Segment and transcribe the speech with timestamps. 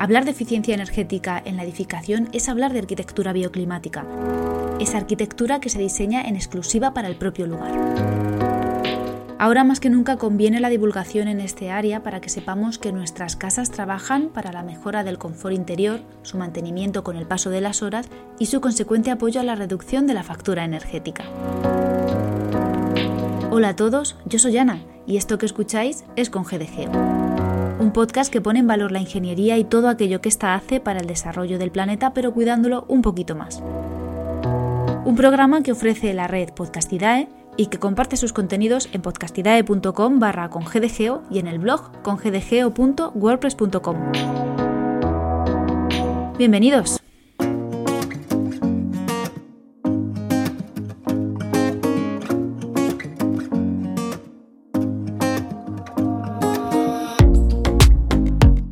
[0.00, 4.06] Hablar de eficiencia energética en la edificación es hablar de arquitectura bioclimática,
[4.80, 7.72] esa arquitectura que se diseña en exclusiva para el propio lugar.
[9.38, 13.36] Ahora más que nunca conviene la divulgación en este área para que sepamos que nuestras
[13.36, 17.82] casas trabajan para la mejora del confort interior, su mantenimiento con el paso de las
[17.82, 21.24] horas y su consecuente apoyo a la reducción de la factura energética.
[23.50, 27.19] Hola a todos, yo soy Ana y esto que escucháis es con GDGeo.
[27.80, 31.00] Un podcast que pone en valor la ingeniería y todo aquello que ésta hace para
[31.00, 33.62] el desarrollo del planeta, pero cuidándolo un poquito más.
[35.06, 40.50] Un programa que ofrece la red Podcastidae y que comparte sus contenidos en podcastidae.com barra
[40.50, 40.64] con
[41.30, 43.96] y en el blog congdgeo.wordpress.com.
[46.36, 46.99] Bienvenidos.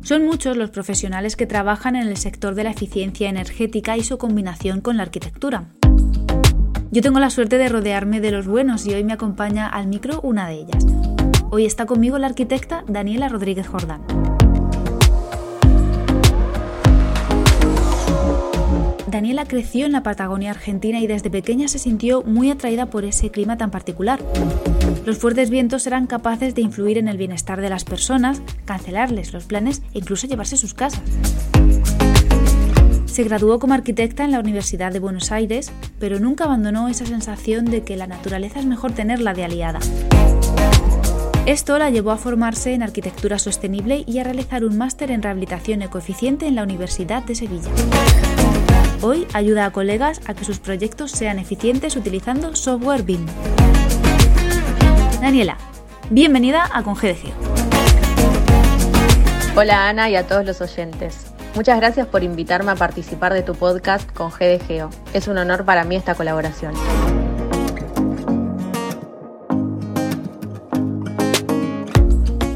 [0.09, 4.17] Son muchos los profesionales que trabajan en el sector de la eficiencia energética y su
[4.17, 5.65] combinación con la arquitectura.
[6.89, 10.19] Yo tengo la suerte de rodearme de los buenos y hoy me acompaña al micro
[10.21, 10.83] una de ellas.
[11.51, 14.01] Hoy está conmigo la arquitecta Daniela Rodríguez Jordán.
[19.05, 23.29] Daniela creció en la Patagonia Argentina y desde pequeña se sintió muy atraída por ese
[23.29, 24.19] clima tan particular.
[25.09, 29.45] Los fuertes vientos eran capaces de influir en el bienestar de las personas, cancelarles los
[29.45, 31.01] planes e incluso llevarse sus casas.
[33.07, 37.65] Se graduó como arquitecta en la Universidad de Buenos Aires, pero nunca abandonó esa sensación
[37.65, 39.79] de que la naturaleza es mejor tenerla de aliada.
[41.47, 45.81] Esto la llevó a formarse en arquitectura sostenible y a realizar un máster en rehabilitación
[45.81, 47.71] ecoeficiente en la Universidad de Sevilla.
[49.01, 53.25] Hoy ayuda a colegas a que sus proyectos sean eficientes utilizando software BIM.
[55.21, 55.57] Daniela,
[56.09, 56.95] bienvenida a Con
[59.55, 61.27] Hola Ana y a todos los oyentes.
[61.55, 64.89] Muchas gracias por invitarme a participar de tu podcast con GDGeo.
[65.13, 66.73] Es un honor para mí esta colaboración.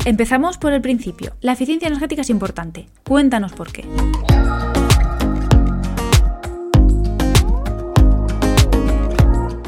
[0.05, 1.33] Empezamos por el principio.
[1.41, 2.87] La eficiencia energética es importante.
[3.03, 3.85] Cuéntanos por qué.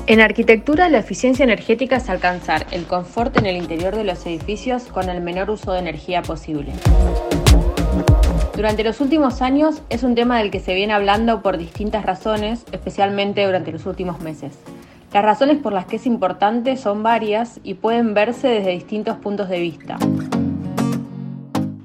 [0.07, 4.83] En arquitectura, la eficiencia energética es alcanzar el confort en el interior de los edificios
[4.83, 6.73] con el menor uso de energía posible.
[8.55, 12.65] Durante los últimos años es un tema del que se viene hablando por distintas razones,
[12.71, 14.53] especialmente durante los últimos meses.
[15.11, 19.49] Las razones por las que es importante son varias y pueden verse desde distintos puntos
[19.49, 19.97] de vista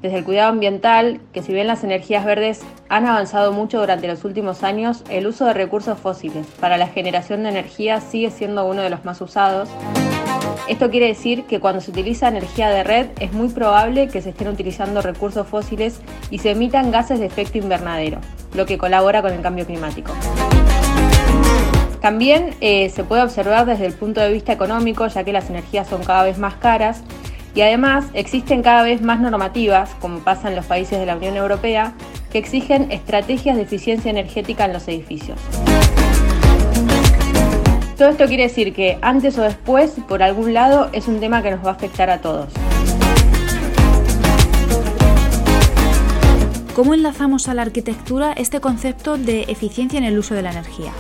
[0.03, 4.25] desde el cuidado ambiental, que si bien las energías verdes han avanzado mucho durante los
[4.25, 8.83] últimos años, el uso de recursos fósiles para la generación de energía sigue siendo uno
[8.83, 9.69] de los más usados.
[10.69, 14.31] Esto quiere decir que cuando se utiliza energía de red es muy probable que se
[14.31, 16.01] estén utilizando recursos fósiles
[16.31, 18.21] y se emitan gases de efecto invernadero,
[18.55, 20.13] lo que colabora con el cambio climático.
[22.01, 25.87] También eh, se puede observar desde el punto de vista económico, ya que las energías
[25.87, 27.03] son cada vez más caras
[27.55, 31.37] y además existen cada vez más normativas, como pasa en los países de la Unión
[31.37, 31.95] Europea,
[32.31, 35.39] que exigen estrategias de eficiencia energética en los edificios.
[37.99, 41.51] Todo esto quiere decir que antes o después, por algún lado, es un tema que
[41.51, 42.49] nos va a afectar a todos.
[46.75, 50.93] ¿Cómo enlazamos a la arquitectura este concepto de eficiencia en el uso de la energía?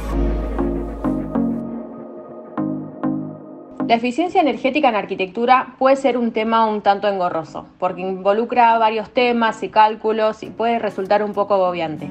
[3.90, 9.10] La eficiencia energética en arquitectura puede ser un tema un tanto engorroso, porque involucra varios
[9.10, 12.08] temas y cálculos y puede resultar un poco agobiante.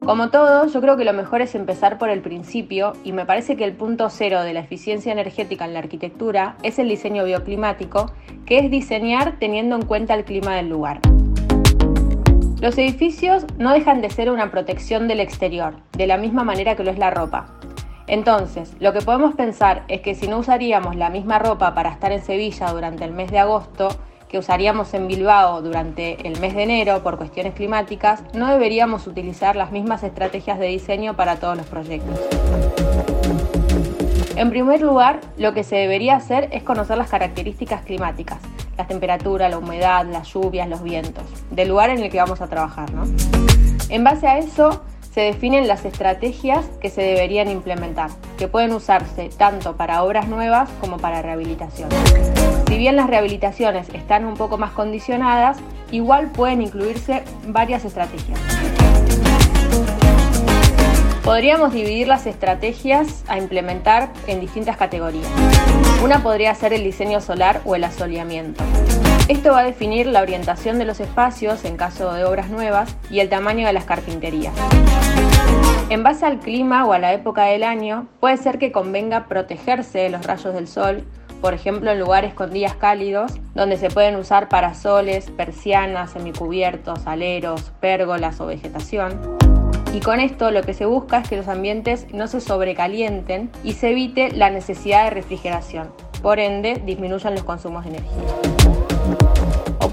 [0.00, 3.54] Como todo, yo creo que lo mejor es empezar por el principio y me parece
[3.54, 8.10] que el punto cero de la eficiencia energética en la arquitectura es el diseño bioclimático,
[8.46, 11.00] que es diseñar teniendo en cuenta el clima del lugar.
[12.62, 16.82] Los edificios no dejan de ser una protección del exterior, de la misma manera que
[16.82, 17.60] lo es la ropa.
[18.06, 22.12] Entonces, lo que podemos pensar es que si no usaríamos la misma ropa para estar
[22.12, 23.88] en Sevilla durante el mes de agosto,
[24.28, 29.56] que usaríamos en Bilbao durante el mes de enero por cuestiones climáticas, no deberíamos utilizar
[29.56, 32.20] las mismas estrategias de diseño para todos los proyectos.
[34.36, 38.38] En primer lugar, lo que se debería hacer es conocer las características climáticas,
[38.76, 42.48] la temperatura, la humedad, las lluvias, los vientos, del lugar en el que vamos a
[42.48, 42.88] trabajar.
[43.88, 44.82] En base a eso,
[45.14, 50.68] se definen las estrategias que se deberían implementar, que pueden usarse tanto para obras nuevas
[50.80, 51.88] como para rehabilitación.
[52.66, 55.58] Si bien las rehabilitaciones están un poco más condicionadas,
[55.92, 58.40] igual pueden incluirse varias estrategias.
[61.22, 65.28] Podríamos dividir las estrategias a implementar en distintas categorías.
[66.02, 68.64] Una podría ser el diseño solar o el asoleamiento.
[69.28, 73.20] Esto va a definir la orientación de los espacios en caso de obras nuevas y
[73.20, 74.52] el tamaño de las carpinterías.
[75.90, 79.98] En base al clima o a la época del año, puede ser que convenga protegerse
[79.98, 81.04] de los rayos del sol,
[81.42, 87.70] por ejemplo en lugares con días cálidos, donde se pueden usar parasoles, persianas, semicubiertos, aleros,
[87.80, 89.36] pérgolas o vegetación.
[89.92, 93.74] Y con esto lo que se busca es que los ambientes no se sobrecalienten y
[93.74, 95.90] se evite la necesidad de refrigeración,
[96.22, 98.63] por ende disminuyan los consumos de energía.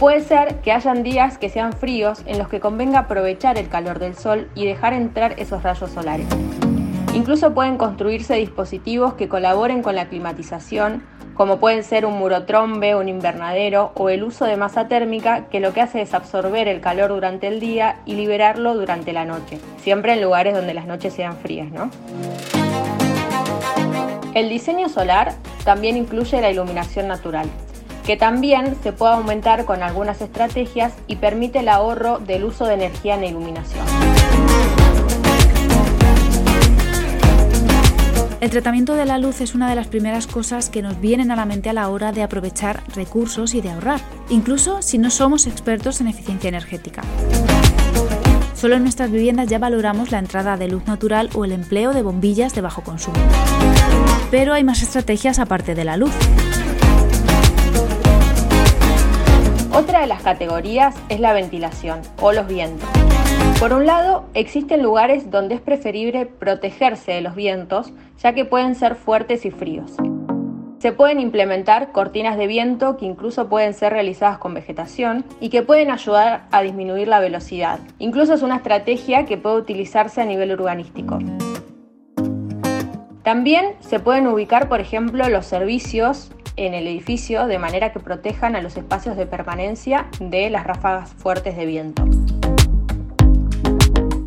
[0.01, 3.99] Puede ser que hayan días que sean fríos en los que convenga aprovechar el calor
[3.99, 6.25] del sol y dejar entrar esos rayos solares.
[7.13, 11.03] Incluso pueden construirse dispositivos que colaboren con la climatización,
[11.35, 15.71] como pueden ser un murotrombe, un invernadero o el uso de masa térmica que lo
[15.71, 20.13] que hace es absorber el calor durante el día y liberarlo durante la noche, siempre
[20.13, 21.91] en lugares donde las noches sean frías, ¿no?
[24.33, 27.47] El diseño solar también incluye la iluminación natural
[28.05, 32.73] que también se puede aumentar con algunas estrategias y permite el ahorro del uso de
[32.73, 33.85] energía en iluminación.
[38.41, 41.35] El tratamiento de la luz es una de las primeras cosas que nos vienen a
[41.35, 45.45] la mente a la hora de aprovechar recursos y de ahorrar, incluso si no somos
[45.45, 47.03] expertos en eficiencia energética.
[48.55, 52.01] Solo en nuestras viviendas ya valoramos la entrada de luz natural o el empleo de
[52.01, 53.17] bombillas de bajo consumo.
[54.31, 56.11] Pero hay más estrategias aparte de la luz.
[59.81, 62.87] Otra de las categorías es la ventilación o los vientos.
[63.59, 67.91] Por un lado, existen lugares donde es preferible protegerse de los vientos,
[68.21, 69.93] ya que pueden ser fuertes y fríos.
[70.77, 75.63] Se pueden implementar cortinas de viento que incluso pueden ser realizadas con vegetación y que
[75.63, 77.79] pueden ayudar a disminuir la velocidad.
[77.97, 81.17] Incluso es una estrategia que puede utilizarse a nivel urbanístico.
[83.23, 88.55] También se pueden ubicar, por ejemplo, los servicios en el edificio de manera que protejan
[88.55, 92.05] a los espacios de permanencia de las ráfagas fuertes de viento.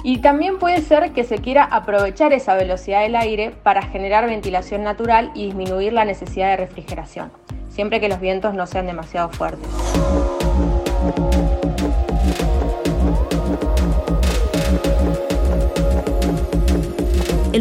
[0.03, 4.85] Y también puede ser que se quiera aprovechar esa velocidad del aire para generar ventilación
[4.85, 7.33] natural y disminuir la necesidad de refrigeración,
[7.71, 9.67] siempre que los vientos no sean demasiado fuertes.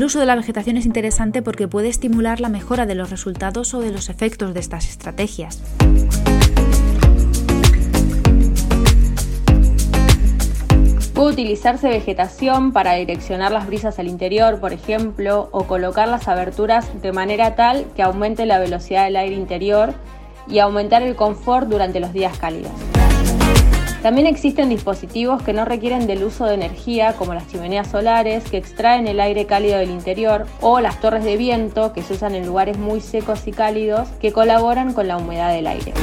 [0.04, 3.74] El uso de la vegetación es interesante porque puede estimular la mejora de los resultados
[3.74, 5.64] o de los efectos de estas estrategias.
[11.14, 17.02] Puede utilizarse vegetación para direccionar las brisas al interior, por ejemplo, o colocar las aberturas
[17.02, 19.94] de manera tal que aumente la velocidad del aire interior
[20.50, 22.74] y aumentar el confort durante los días cálidos.
[24.04, 28.58] También existen dispositivos que no requieren del uso de energía, como las chimeneas solares, que
[28.58, 32.46] extraen el aire cálido del interior, o las torres de viento, que se usan en
[32.46, 35.94] lugares muy secos y cálidos, que colaboran con la humedad del aire.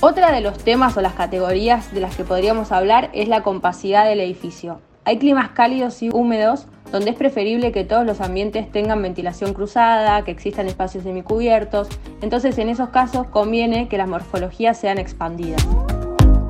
[0.00, 4.06] Otra de los temas o las categorías de las que podríamos hablar es la compacidad
[4.06, 4.80] del edificio.
[5.04, 10.22] Hay climas cálidos y húmedos donde es preferible que todos los ambientes tengan ventilación cruzada,
[10.22, 11.88] que existan espacios semicubiertos,
[12.22, 15.66] entonces en esos casos conviene que las morfologías sean expandidas.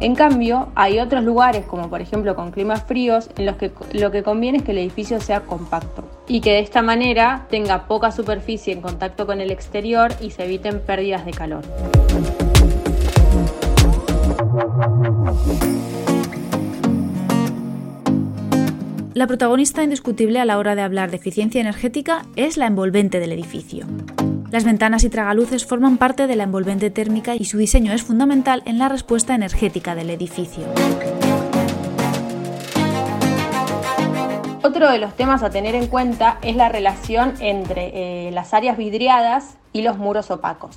[0.01, 4.11] En cambio, hay otros lugares, como por ejemplo con climas fríos, en los que lo
[4.11, 8.11] que conviene es que el edificio sea compacto y que de esta manera tenga poca
[8.11, 11.63] superficie en contacto con el exterior y se eviten pérdidas de calor.
[19.15, 23.31] La protagonista indiscutible a la hora de hablar de eficiencia energética es la envolvente del
[23.31, 23.87] edificio.
[24.51, 28.65] Las ventanas y tragaluces forman parte de la envolvente térmica y su diseño es fundamental
[28.67, 30.65] en la respuesta energética del edificio.
[34.65, 38.77] Otro de los temas a tener en cuenta es la relación entre eh, las áreas
[38.77, 40.77] vidriadas y los muros opacos.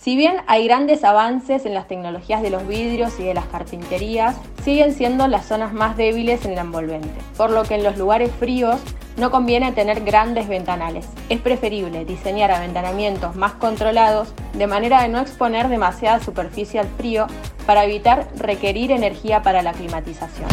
[0.00, 4.34] Si bien hay grandes avances en las tecnologías de los vidrios y de las carpinterías,
[4.64, 8.30] siguen siendo las zonas más débiles en el envolvente, por lo que en los lugares
[8.40, 8.80] fríos
[9.18, 11.06] no conviene tener grandes ventanales.
[11.28, 17.26] Es preferible diseñar aventanamientos más controlados de manera de no exponer demasiada superficie al frío
[17.66, 20.48] para evitar requerir energía para la climatización.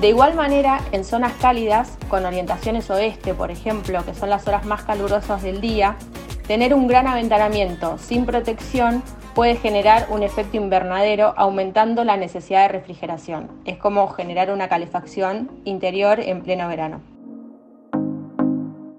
[0.00, 4.64] De igual manera, en zonas cálidas, con orientaciones oeste, por ejemplo, que son las horas
[4.64, 5.96] más calurosas del día,
[6.46, 9.02] Tener un gran aventanamiento sin protección
[9.34, 13.48] puede generar un efecto invernadero aumentando la necesidad de refrigeración.
[13.64, 17.00] Es como generar una calefacción interior en pleno verano.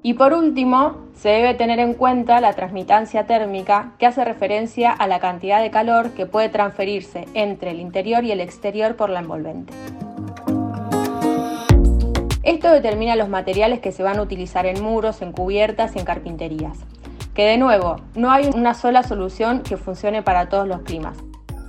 [0.01, 5.05] Y por último, se debe tener en cuenta la transmitancia térmica que hace referencia a
[5.05, 9.19] la cantidad de calor que puede transferirse entre el interior y el exterior por la
[9.19, 9.71] envolvente.
[12.41, 16.05] Esto determina los materiales que se van a utilizar en muros, en cubiertas y en
[16.05, 16.77] carpinterías.
[17.36, 21.18] Que de nuevo, no hay una sola solución que funcione para todos los climas.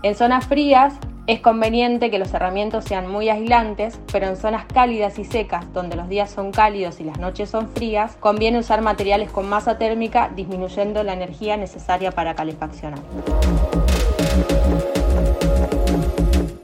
[0.05, 0.95] En zonas frías
[1.27, 5.97] es conveniente que los cerramientos sean muy aislantes, pero en zonas cálidas y secas, donde
[5.97, 10.31] los días son cálidos y las noches son frías, conviene usar materiales con masa térmica,
[10.37, 13.01] disminuyendo la energía necesaria para calefaccionar.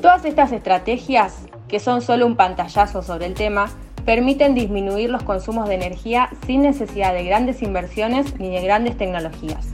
[0.00, 3.68] Todas estas estrategias, que son solo un pantallazo sobre el tema,
[4.04, 9.66] permiten disminuir los consumos de energía sin necesidad de grandes inversiones ni de grandes tecnologías.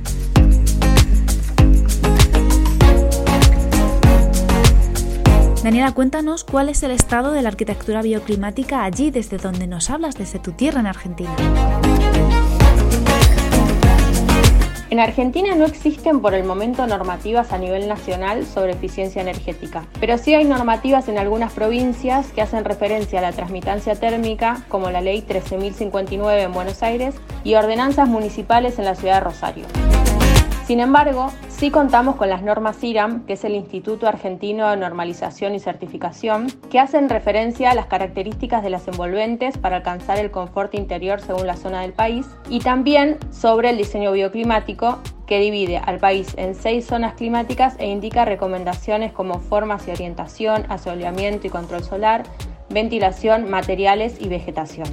[5.63, 10.15] Daniela, cuéntanos cuál es el estado de la arquitectura bioclimática allí, desde donde nos hablas,
[10.15, 11.35] desde tu tierra en Argentina.
[14.91, 20.17] En Argentina no existen por el momento normativas a nivel nacional sobre eficiencia energética, pero
[20.17, 25.03] sí hay normativas en algunas provincias que hacen referencia a la transmitancia térmica, como la
[25.03, 27.15] Ley 13.059 en Buenos Aires
[27.45, 29.67] y ordenanzas municipales en la ciudad de Rosario.
[30.67, 35.57] Sin embargo, sí contamos con las normas IRAM, que es el Instituto Argentino de Normalización
[35.57, 40.75] y Certificación, que hacen referencia a las características de las envolventes para alcanzar el confort
[40.75, 45.99] interior según la zona del país, y también sobre el diseño bioclimático, que divide al
[45.99, 51.83] país en seis zonas climáticas e indica recomendaciones como formas y orientación, asoleamiento y control
[51.83, 52.23] solar,
[52.71, 54.89] ventilación, materiales y vegetación.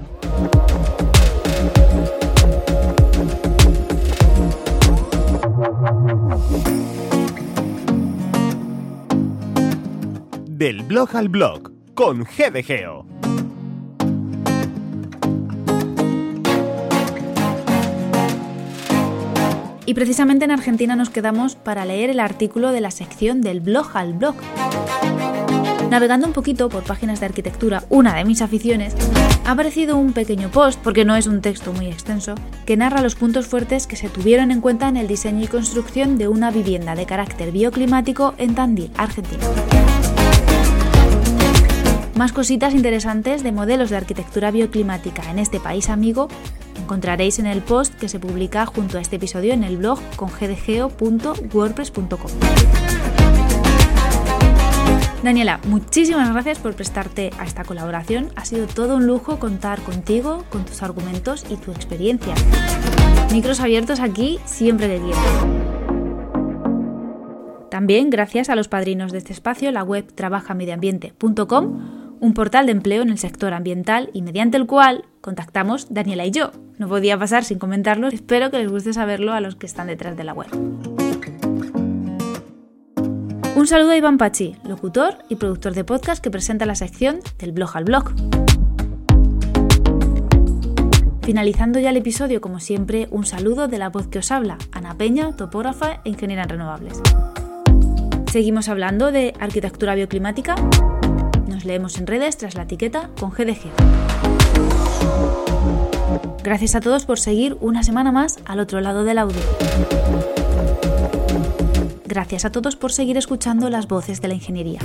[10.57, 13.05] Del blog al blog con GDGeo.
[19.85, 23.97] Y precisamente en Argentina nos quedamos para leer el artículo de la sección del blog
[23.97, 24.35] al blog.
[25.89, 28.95] Navegando un poquito por páginas de arquitectura, una de mis aficiones,
[29.43, 32.33] ha aparecido un pequeño post, porque no es un texto muy extenso,
[32.65, 36.17] que narra los puntos fuertes que se tuvieron en cuenta en el diseño y construcción
[36.17, 39.43] de una vivienda de carácter bioclimático en Tandil, Argentina.
[42.15, 46.29] Más cositas interesantes de modelos de arquitectura bioclimática en este país amigo
[46.77, 50.29] encontraréis en el post que se publica junto a este episodio en el blog con
[55.24, 58.29] Daniela, muchísimas gracias por prestarte a esta colaboración.
[58.36, 62.36] Ha sido todo un lujo contar contigo, con tus argumentos y tu experiencia.
[63.31, 65.65] Micros abiertos aquí siempre de quiero.
[67.72, 73.01] También gracias a los padrinos de este espacio, la web trabajamediambiente.com, un portal de empleo
[73.01, 76.51] en el sector ambiental y mediante el cual contactamos Daniela y yo.
[76.77, 80.17] No podía pasar sin comentarlo, espero que les guste saberlo a los que están detrás
[80.17, 80.48] de la web.
[83.55, 87.53] Un saludo a Iván Pachi, locutor y productor de podcast que presenta la sección del
[87.53, 88.12] blog al blog.
[91.24, 94.95] Finalizando ya el episodio, como siempre, un saludo de la voz que os habla, Ana
[94.95, 97.01] Peña, topógrafa e ingeniera en renovables.
[98.31, 100.55] Seguimos hablando de arquitectura bioclimática.
[101.47, 103.71] Nos leemos en redes tras la etiqueta con GDG.
[106.43, 109.41] Gracias a todos por seguir una semana más al otro lado del audio.
[112.05, 114.79] Gracias a todos por seguir escuchando las voces de la ingeniería.